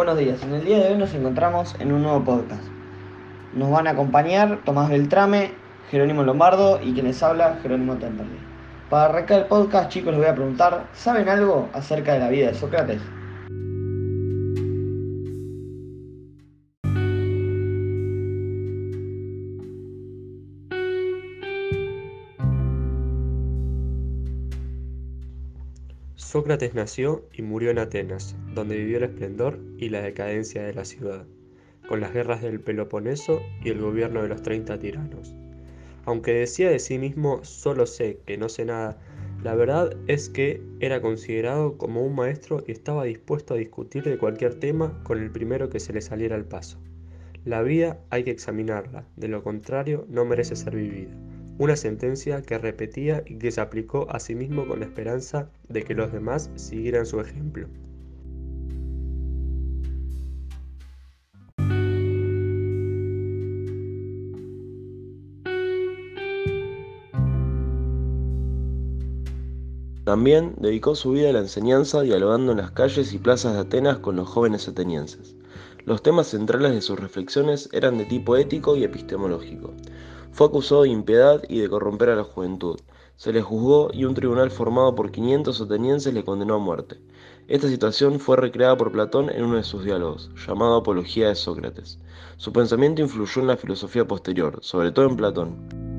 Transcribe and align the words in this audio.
Buenos 0.00 0.16
días, 0.16 0.42
en 0.42 0.54
el 0.54 0.64
día 0.64 0.78
de 0.78 0.92
hoy 0.92 0.96
nos 0.96 1.12
encontramos 1.12 1.76
en 1.78 1.92
un 1.92 2.02
nuevo 2.02 2.24
podcast. 2.24 2.62
Nos 3.52 3.70
van 3.70 3.86
a 3.86 3.90
acompañar 3.90 4.64
Tomás 4.64 4.88
Beltrame, 4.88 5.50
Jerónimo 5.90 6.22
Lombardo 6.22 6.80
y 6.82 6.94
quien 6.94 7.04
les 7.04 7.22
habla, 7.22 7.58
Jerónimo 7.62 7.96
Temperley. 7.96 8.38
Para 8.88 9.04
arrancar 9.04 9.40
el 9.40 9.44
podcast, 9.44 9.90
chicos, 9.90 10.12
les 10.12 10.20
voy 10.22 10.30
a 10.30 10.34
preguntar, 10.34 10.86
¿saben 10.94 11.28
algo 11.28 11.68
acerca 11.74 12.14
de 12.14 12.20
la 12.20 12.30
vida 12.30 12.46
de 12.46 12.54
Sócrates? 12.54 13.02
Sócrates 26.30 26.74
nació 26.74 27.24
y 27.32 27.42
murió 27.42 27.72
en 27.72 27.80
Atenas, 27.80 28.36
donde 28.54 28.76
vivió 28.76 28.98
el 28.98 29.02
esplendor 29.02 29.58
y 29.78 29.88
la 29.88 30.00
decadencia 30.00 30.62
de 30.62 30.72
la 30.72 30.84
ciudad, 30.84 31.26
con 31.88 32.00
las 32.00 32.14
guerras 32.14 32.40
del 32.40 32.60
Peloponeso 32.60 33.42
y 33.64 33.70
el 33.70 33.80
gobierno 33.80 34.22
de 34.22 34.28
los 34.28 34.40
treinta 34.40 34.78
tiranos. 34.78 35.34
Aunque 36.04 36.32
decía 36.32 36.70
de 36.70 36.78
sí 36.78 36.98
mismo 36.98 37.42
solo 37.42 37.84
sé 37.84 38.20
que 38.26 38.38
no 38.38 38.48
sé 38.48 38.64
nada, 38.64 38.96
la 39.42 39.56
verdad 39.56 39.96
es 40.06 40.28
que 40.28 40.62
era 40.78 41.02
considerado 41.02 41.76
como 41.76 42.06
un 42.06 42.14
maestro 42.14 42.62
y 42.64 42.70
estaba 42.70 43.02
dispuesto 43.02 43.54
a 43.54 43.56
discutir 43.56 44.04
de 44.04 44.16
cualquier 44.16 44.54
tema 44.54 45.02
con 45.02 45.18
el 45.18 45.32
primero 45.32 45.68
que 45.68 45.80
se 45.80 45.92
le 45.92 46.00
saliera 46.00 46.36
al 46.36 46.44
paso. 46.44 46.78
La 47.44 47.62
vida 47.62 48.04
hay 48.10 48.22
que 48.22 48.30
examinarla, 48.30 49.04
de 49.16 49.26
lo 49.26 49.42
contrario 49.42 50.06
no 50.08 50.24
merece 50.24 50.54
ser 50.54 50.76
vivida 50.76 51.10
una 51.60 51.76
sentencia 51.76 52.40
que 52.40 52.56
repetía 52.56 53.22
y 53.26 53.36
que 53.36 53.50
se 53.50 53.60
aplicó 53.60 54.06
a 54.10 54.18
sí 54.18 54.34
mismo 54.34 54.66
con 54.66 54.80
la 54.80 54.86
esperanza 54.86 55.50
de 55.68 55.84
que 55.84 55.94
los 55.94 56.10
demás 56.10 56.50
siguieran 56.54 57.04
su 57.04 57.20
ejemplo. 57.20 57.68
También 70.04 70.54
dedicó 70.56 70.94
su 70.94 71.12
vida 71.12 71.28
a 71.28 71.34
la 71.34 71.40
enseñanza 71.40 72.00
dialogando 72.00 72.52
en 72.52 72.58
las 72.58 72.70
calles 72.70 73.12
y 73.12 73.18
plazas 73.18 73.52
de 73.52 73.60
Atenas 73.60 73.98
con 73.98 74.16
los 74.16 74.26
jóvenes 74.26 74.66
atenienses. 74.66 75.36
Los 75.84 76.02
temas 76.02 76.28
centrales 76.28 76.72
de 76.72 76.80
sus 76.80 76.98
reflexiones 76.98 77.68
eran 77.72 77.98
de 77.98 78.06
tipo 78.06 78.38
ético 78.38 78.76
y 78.76 78.84
epistemológico. 78.84 79.74
Fue 80.32 80.46
acusado 80.46 80.82
de 80.82 80.88
impiedad 80.88 81.42
y 81.48 81.60
de 81.60 81.68
corromper 81.68 82.10
a 82.10 82.16
la 82.16 82.24
juventud. 82.24 82.78
Se 83.16 83.32
le 83.32 83.42
juzgó 83.42 83.90
y 83.92 84.04
un 84.04 84.14
tribunal 84.14 84.50
formado 84.50 84.94
por 84.94 85.10
500 85.10 85.60
atenienses 85.60 86.14
le 86.14 86.24
condenó 86.24 86.54
a 86.54 86.58
muerte. 86.58 86.98
Esta 87.48 87.68
situación 87.68 88.20
fue 88.20 88.36
recreada 88.36 88.76
por 88.76 88.92
Platón 88.92 89.28
en 89.28 89.44
uno 89.44 89.56
de 89.56 89.64
sus 89.64 89.84
diálogos, 89.84 90.30
llamado 90.46 90.76
Apología 90.76 91.28
de 91.28 91.34
Sócrates. 91.34 91.98
Su 92.36 92.52
pensamiento 92.52 93.02
influyó 93.02 93.42
en 93.42 93.48
la 93.48 93.56
filosofía 93.56 94.06
posterior, 94.06 94.58
sobre 94.62 94.92
todo 94.92 95.06
en 95.06 95.16
Platón. 95.16 95.89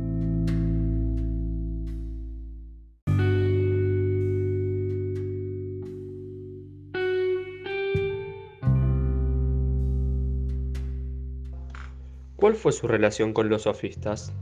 ¿Cuál 12.41 12.55
fue 12.55 12.71
su 12.71 12.87
relación 12.87 13.33
con 13.33 13.49
los 13.49 13.61
sofistas? 13.61 14.33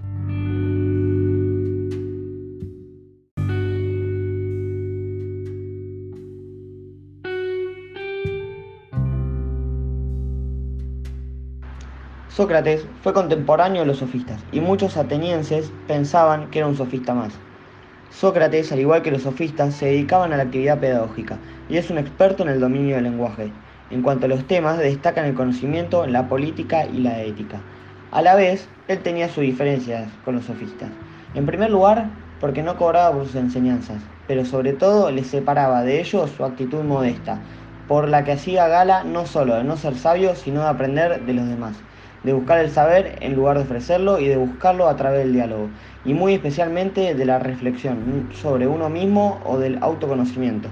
Sócrates 12.30 12.88
fue 13.04 13.12
contemporáneo 13.12 13.82
de 13.82 13.88
los 13.88 13.98
sofistas 13.98 14.46
y 14.54 14.62
muchos 14.62 14.96
atenienses 14.96 15.74
pensaban 15.86 16.50
que 16.52 16.60
era 16.60 16.70
un 16.70 16.78
sofista 16.78 17.14
más. 17.14 17.34
Sócrates, 18.12 18.72
al 18.72 18.80
igual 18.80 19.02
que 19.02 19.12
los 19.12 19.24
sofistas, 19.24 19.76
se 19.76 19.88
dedicaban 19.88 20.32
a 20.32 20.38
la 20.38 20.44
actividad 20.44 20.80
pedagógica 20.80 21.38
y 21.68 21.76
es 21.76 21.90
un 21.90 21.98
experto 21.98 22.44
en 22.44 22.50
el 22.50 22.62
dominio 22.62 22.96
del 22.96 23.04
lenguaje. 23.04 23.52
En 23.90 24.04
cuanto 24.04 24.28
a 24.28 24.30
los 24.30 24.48
temas, 24.48 24.78
destacan 24.78 25.26
el 25.26 25.34
conocimiento, 25.34 26.08
la 26.08 26.30
política 26.30 26.86
y 26.86 27.00
la 27.00 27.22
ética. 27.24 27.62
A 28.12 28.24
la 28.24 28.34
vez, 28.34 28.68
él 28.88 29.04
tenía 29.04 29.30
sus 29.30 29.44
diferencias 29.44 30.10
con 30.26 30.34
los 30.34 30.46
sofistas. 30.46 30.90
En 31.36 31.46
primer 31.46 31.70
lugar, 31.70 32.10
porque 32.42 32.64
no 32.64 32.76
cobraba 32.76 33.14
por 33.14 33.28
sus 33.28 33.36
enseñanzas, 33.36 34.02
pero 34.28 34.46
sobre 34.46 34.74
todo 34.74 35.12
le 35.12 35.24
separaba 35.24 35.84
de 35.84 36.00
ellos 36.00 36.32
su 36.32 36.44
actitud 36.44 36.82
modesta, 36.82 37.40
por 37.88 38.10
la 38.10 38.24
que 38.24 38.32
hacía 38.32 38.68
gala 38.68 39.04
no 39.04 39.28
solo 39.28 39.56
de 39.56 39.64
no 39.64 39.78
ser 39.78 39.94
sabio, 39.94 40.36
sino 40.36 40.62
de 40.62 40.70
aprender 40.70 41.24
de 41.24 41.34
los 41.34 41.48
demás, 41.48 41.76
de 42.24 42.34
buscar 42.34 42.58
el 42.58 42.72
saber 42.72 43.20
en 43.22 43.36
lugar 43.36 43.58
de 43.58 43.64
ofrecerlo 43.66 44.20
y 44.20 44.28
de 44.28 44.38
buscarlo 44.38 44.88
a 44.88 44.96
través 44.96 45.20
del 45.20 45.34
diálogo, 45.34 45.70
y 46.04 46.16
muy 46.16 46.34
especialmente 46.34 47.14
de 47.14 47.26
la 47.26 47.38
reflexión 47.38 48.28
sobre 48.34 48.66
uno 48.66 48.90
mismo 48.90 49.40
o 49.46 49.60
del 49.60 49.78
autoconocimiento. 49.84 50.70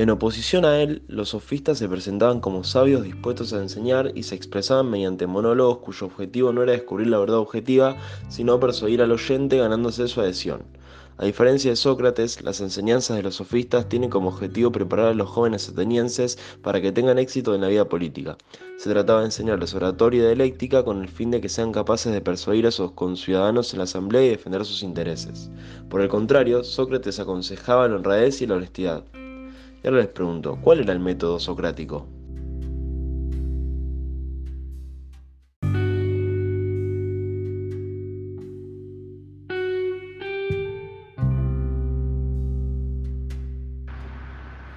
En 0.00 0.08
oposición 0.08 0.64
a 0.64 0.80
él, 0.80 1.02
los 1.08 1.28
sofistas 1.28 1.76
se 1.76 1.86
presentaban 1.86 2.40
como 2.40 2.64
sabios 2.64 3.02
dispuestos 3.02 3.52
a 3.52 3.60
enseñar 3.60 4.12
y 4.14 4.22
se 4.22 4.34
expresaban 4.34 4.88
mediante 4.88 5.26
monólogos 5.26 5.80
cuyo 5.80 6.06
objetivo 6.06 6.54
no 6.54 6.62
era 6.62 6.72
descubrir 6.72 7.08
la 7.08 7.18
verdad 7.18 7.36
objetiva, 7.36 7.98
sino 8.30 8.58
persuadir 8.58 9.02
al 9.02 9.12
oyente 9.12 9.58
ganándose 9.58 10.08
su 10.08 10.22
adhesión. 10.22 10.62
A 11.18 11.26
diferencia 11.26 11.70
de 11.70 11.76
Sócrates, 11.76 12.40
las 12.42 12.62
enseñanzas 12.62 13.18
de 13.18 13.22
los 13.22 13.34
sofistas 13.34 13.90
tienen 13.90 14.08
como 14.08 14.30
objetivo 14.30 14.72
preparar 14.72 15.08
a 15.08 15.14
los 15.14 15.28
jóvenes 15.28 15.68
atenienses 15.68 16.38
para 16.62 16.80
que 16.80 16.92
tengan 16.92 17.18
éxito 17.18 17.54
en 17.54 17.60
la 17.60 17.68
vida 17.68 17.86
política. 17.86 18.38
Se 18.78 18.88
trataba 18.88 19.20
de 19.20 19.26
enseñarles 19.26 19.74
oratoria 19.74 20.22
y 20.22 20.26
dialéctica 20.28 20.82
con 20.82 21.02
el 21.02 21.08
fin 21.10 21.30
de 21.30 21.42
que 21.42 21.50
sean 21.50 21.72
capaces 21.72 22.10
de 22.10 22.22
persuadir 22.22 22.66
a 22.66 22.70
sus 22.70 22.92
conciudadanos 22.92 23.74
en 23.74 23.80
la 23.80 23.84
asamblea 23.84 24.24
y 24.24 24.30
defender 24.30 24.64
sus 24.64 24.82
intereses. 24.82 25.50
Por 25.90 26.00
el 26.00 26.08
contrario, 26.08 26.64
Sócrates 26.64 27.20
aconsejaba 27.20 27.86
la 27.86 27.96
honradez 27.96 28.40
y 28.40 28.46
la 28.46 28.54
honestidad. 28.54 29.04
Y 29.82 29.86
ahora 29.86 30.00
les 30.00 30.08
pregunto, 30.08 30.58
¿cuál 30.60 30.80
era 30.80 30.92
el 30.92 31.00
método 31.00 31.38
socrático? 31.38 32.06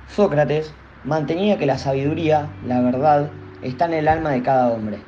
Sócrates 0.08 0.74
mantenía 1.04 1.58
que 1.58 1.66
la 1.66 1.78
sabiduría, 1.78 2.48
la 2.66 2.80
verdad, 2.82 3.30
está 3.62 3.86
en 3.86 3.94
el 3.94 4.08
alma 4.08 4.30
de 4.30 4.44
cada 4.44 4.72
hombre, 4.72 5.00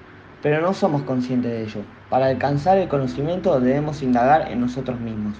pero 0.41 0.61
no 0.61 0.73
somos 0.73 1.03
conscientes 1.03 1.51
de 1.51 1.63
ello. 1.63 1.81
Para 2.09 2.25
alcanzar 2.25 2.79
el 2.79 2.89
conocimiento 2.89 3.59
debemos 3.59 4.01
indagar 4.01 4.51
en 4.51 4.59
nosotros 4.59 4.99
mismos. 4.99 5.35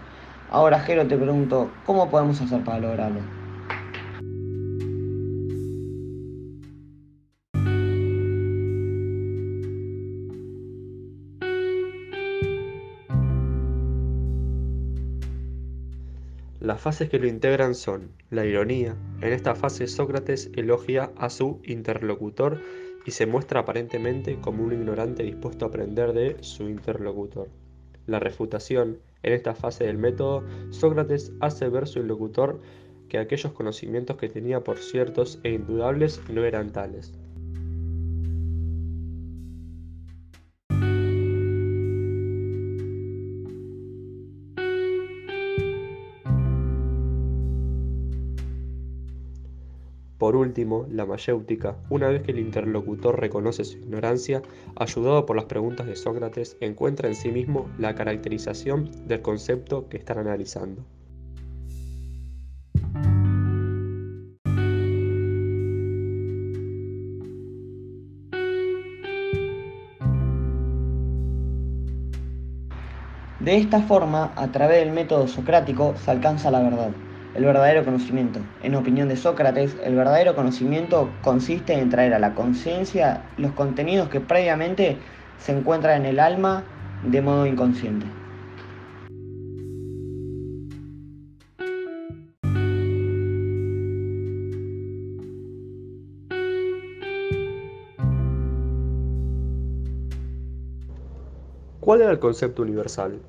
Ahora, 0.50 0.80
Jero, 0.80 1.08
te 1.08 1.18
pregunto, 1.18 1.72
¿cómo 1.86 2.10
podemos 2.10 2.40
hacer 2.40 2.64
para 2.64 2.80
lograrlo? 2.80 3.45
Las 16.76 16.82
fases 16.82 17.10
que 17.10 17.20
lo 17.20 17.28
integran 17.28 17.74
son 17.74 18.12
la 18.30 18.46
ironía. 18.46 18.98
En 19.22 19.32
esta 19.32 19.56
fase 19.56 19.88
Sócrates 19.88 20.52
elogia 20.58 21.10
a 21.16 21.30
su 21.30 21.62
interlocutor 21.64 22.60
y 23.06 23.12
se 23.12 23.26
muestra 23.26 23.62
aparentemente 23.62 24.42
como 24.42 24.62
un 24.62 24.74
ignorante 24.74 25.24
dispuesto 25.24 25.64
a 25.64 25.68
aprender 25.70 26.12
de 26.12 26.36
su 26.44 26.68
interlocutor. 26.68 27.48
La 28.08 28.20
refutación. 28.20 29.00
En 29.24 29.32
esta 29.32 29.56
fase 29.56 29.86
del 29.86 29.98
método, 29.98 30.44
Sócrates 30.70 31.32
hace 31.40 31.70
ver 31.70 31.88
su 31.88 32.00
interlocutor 32.00 32.60
que 33.08 33.20
aquellos 33.20 33.54
conocimientos 33.54 34.18
que 34.18 34.28
tenía 34.28 34.62
por 34.62 34.78
ciertos 34.78 35.40
e 35.44 35.52
indudables 35.52 36.20
no 36.28 36.44
eran 36.44 36.74
tales. 36.74 37.14
Por 50.26 50.36
último, 50.36 50.88
la 50.90 51.06
mayéutica, 51.06 51.76
una 51.92 52.08
vez 52.08 52.24
que 52.24 52.32
el 52.32 52.40
interlocutor 52.40 53.20
reconoce 53.20 53.64
su 53.64 53.78
ignorancia, 53.78 54.42
ayudado 54.76 55.24
por 55.28 55.36
las 55.36 55.46
preguntas 55.46 55.86
de 55.86 55.96
Sócrates, 55.96 56.58
encuentra 56.62 57.08
en 57.08 57.14
sí 57.14 57.30
mismo 57.30 57.70
la 57.78 57.94
caracterización 57.94 58.90
del 59.08 59.22
concepto 59.22 59.88
que 59.88 59.98
están 59.98 60.18
analizando. 60.18 60.84
De 73.40 73.58
esta 73.58 73.80
forma, 73.84 74.34
a 74.36 74.52
través 74.52 74.84
del 74.84 74.92
método 74.92 75.28
socrático, 75.28 75.94
se 76.04 76.10
alcanza 76.10 76.50
la 76.50 76.64
verdad, 76.64 76.90
el 77.36 77.44
verdadero 77.44 77.84
conocimiento. 77.84 78.40
En 78.64 78.76
opinión 78.76 79.10
de 79.10 79.18
Sócrates, 79.18 79.76
el 79.84 79.96
verdadero 79.96 80.36
conocimiento 80.36 81.10
consiste 81.22 81.74
en 81.74 81.90
traer 81.90 82.14
a 82.14 82.20
la 82.20 82.34
conciencia 82.34 83.24
los 83.38 83.52
contenidos 83.52 84.10
que 84.10 84.22
previamente 84.22 84.98
se 85.38 85.52
encuentran 85.52 86.02
en 86.02 86.06
el 86.06 86.20
alma 86.20 86.64
de 87.04 87.22
modo 87.22 87.46
inconsciente. 87.46 88.06
¿Cuál 101.82 102.02
era 102.02 102.12
el 102.12 102.18
concepto 102.18 102.64
universal? 102.64 103.20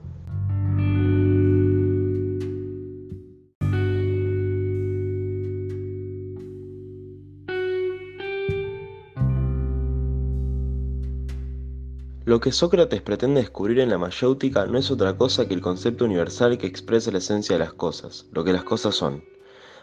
Lo 12.26 12.40
que 12.40 12.50
Sócrates 12.50 13.02
pretende 13.02 13.40
descubrir 13.40 13.78
en 13.78 13.88
la 13.88 13.98
mayéutica 13.98 14.66
no 14.66 14.78
es 14.78 14.90
otra 14.90 15.16
cosa 15.16 15.46
que 15.46 15.54
el 15.54 15.60
concepto 15.60 16.04
universal 16.04 16.58
que 16.58 16.66
expresa 16.66 17.12
la 17.12 17.18
esencia 17.18 17.54
de 17.54 17.60
las 17.60 17.72
cosas, 17.72 18.26
lo 18.32 18.42
que 18.42 18.52
las 18.52 18.64
cosas 18.64 18.96
son. 18.96 19.22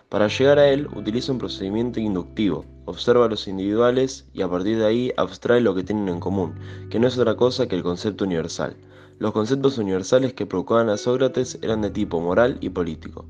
Para 0.10 0.28
llegar 0.28 0.60
a 0.60 0.68
él 0.68 0.90
utiliza 0.94 1.32
un 1.32 1.38
procedimiento 1.38 2.02
inductivo, 2.02 2.66
observa 2.84 3.28
a 3.28 3.30
los 3.30 3.48
individuales 3.48 4.28
y 4.34 4.42
a 4.42 4.50
partir 4.50 4.78
de 4.78 4.86
ahí 4.86 5.14
abstrae 5.16 5.62
lo 5.62 5.74
que 5.74 5.84
tienen 5.84 6.10
en 6.10 6.20
común, 6.20 6.56
que 6.90 7.00
no 7.00 7.08
es 7.08 7.18
otra 7.18 7.38
cosa 7.38 7.70
que 7.70 7.78
el 7.78 7.84
concepto 7.84 8.26
universal. 8.26 8.76
Los 9.20 9.32
conceptos 9.32 9.78
universales 9.78 10.34
que 10.34 10.46
preocupaban 10.46 10.90
a 10.90 10.98
Sócrates 10.98 11.60
eran 11.62 11.82
de 11.82 11.92
tipo 11.92 12.20
moral 12.20 12.58
y 12.60 12.72
político. 12.72 13.26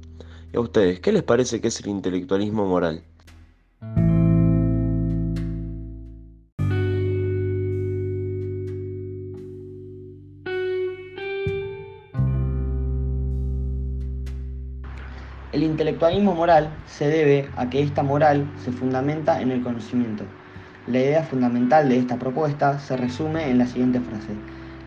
¿Y 0.51 0.57
a 0.57 0.61
ustedes 0.61 1.01
qué 1.01 1.11
les 1.11 1.21
parece 1.21 1.61
que 1.61 1.67
es 1.67 1.79
el 1.81 1.89
intelectualismo 1.89 2.65
moral? 2.65 3.03
El 15.63 15.69
intelectualismo 15.69 16.35
moral 16.35 16.67
se 16.87 17.07
debe 17.07 17.47
a 17.55 17.69
que 17.69 17.81
esta 17.81 18.03
moral 18.03 18.45
se 18.65 18.73
fundamenta 18.73 19.41
en 19.41 19.49
el 19.49 19.63
conocimiento. 19.63 20.25
La 20.87 20.99
idea 20.99 21.23
fundamental 21.23 21.87
de 21.87 21.99
esta 21.99 22.17
propuesta 22.17 22.79
se 22.79 22.97
resume 22.97 23.49
en 23.49 23.59
la 23.59 23.65
siguiente 23.65 24.01
frase. 24.01 24.33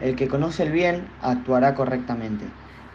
El 0.03 0.17
que 0.17 0.29
conoce 0.29 0.65
el 0.65 0.73
bien 0.73 1.09
actuará 1.23 1.75
correctamente. 1.75 2.45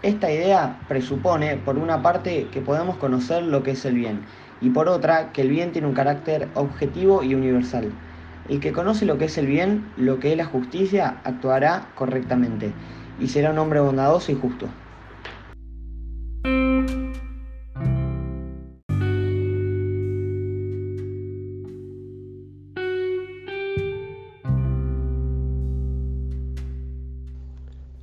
Esta 0.03 0.31
idea 0.31 0.77
presupone, 0.87 1.55
por 1.57 1.79
una 1.79 2.03
parte, 2.03 2.49
que 2.51 2.61
podemos 2.61 2.97
conocer 2.97 3.41
lo 3.41 3.63
que 3.63 3.71
es 3.71 3.83
el 3.83 3.95
bien, 3.95 4.21
y 4.61 4.69
por 4.69 4.87
otra, 4.87 5.31
que 5.31 5.41
el 5.41 5.49
bien 5.49 5.71
tiene 5.71 5.87
un 5.87 5.95
carácter 5.95 6.49
objetivo 6.53 7.23
y 7.23 7.33
universal. 7.33 7.91
El 8.47 8.59
que 8.59 8.73
conoce 8.73 9.07
lo 9.07 9.17
que 9.17 9.25
es 9.25 9.39
el 9.39 9.47
bien, 9.47 9.91
lo 9.97 10.19
que 10.19 10.33
es 10.33 10.37
la 10.37 10.45
justicia, 10.45 11.17
actuará 11.23 11.87
correctamente, 11.95 12.73
y 13.19 13.27
será 13.29 13.49
un 13.49 13.57
hombre 13.57 13.79
bondadoso 13.79 14.31
y 14.31 14.35
justo. 14.35 14.67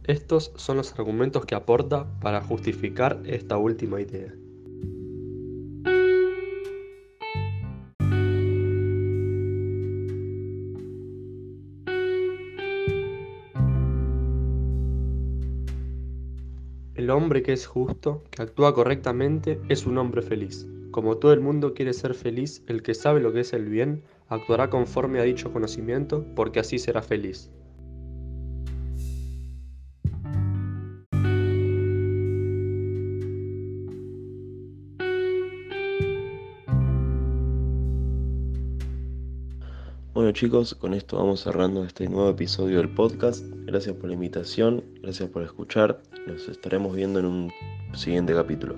Estos 0.08 0.52
son 0.56 0.78
los 0.78 0.98
argumentos 0.98 1.44
que 1.44 1.54
aporta 1.54 2.18
para 2.22 2.40
justificar 2.40 3.20
esta 3.26 3.58
última 3.58 4.00
idea. 4.00 4.34
El 16.94 17.10
hombre 17.10 17.42
que 17.42 17.52
es 17.52 17.66
justo, 17.66 18.24
que 18.30 18.40
actúa 18.40 18.72
correctamente, 18.72 19.60
es 19.68 19.84
un 19.84 19.98
hombre 19.98 20.22
feliz. 20.22 20.66
Como 20.90 21.18
todo 21.18 21.34
el 21.34 21.40
mundo 21.40 21.74
quiere 21.74 21.92
ser 21.92 22.14
feliz, 22.14 22.62
el 22.66 22.82
que 22.82 22.94
sabe 22.94 23.20
lo 23.20 23.34
que 23.34 23.40
es 23.40 23.52
el 23.52 23.66
bien, 23.66 24.02
actuará 24.28 24.70
conforme 24.70 25.20
a 25.20 25.24
dicho 25.24 25.52
conocimiento, 25.52 26.24
porque 26.34 26.60
así 26.60 26.78
será 26.78 27.02
feliz. 27.02 27.50
Bueno 40.18 40.32
chicos, 40.32 40.74
con 40.74 40.94
esto 40.94 41.16
vamos 41.16 41.42
cerrando 41.42 41.84
este 41.84 42.08
nuevo 42.08 42.28
episodio 42.30 42.78
del 42.78 42.88
podcast. 42.88 43.44
Gracias 43.66 43.94
por 43.94 44.08
la 44.08 44.14
invitación, 44.14 44.82
gracias 45.00 45.28
por 45.28 45.44
escuchar. 45.44 46.02
Nos 46.26 46.48
estaremos 46.48 46.96
viendo 46.96 47.20
en 47.20 47.26
un 47.26 47.52
siguiente 47.94 48.34
capítulo. 48.34 48.74